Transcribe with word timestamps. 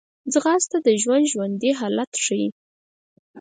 ځغاسته 0.33 0.77
د 0.85 0.87
ژوند 1.01 1.25
ژوندي 1.31 1.71
حالت 1.79 2.11
ښيي 2.23 2.47